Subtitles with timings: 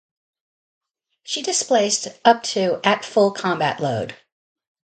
[1.21, 4.15] She displaced up to at full combat load.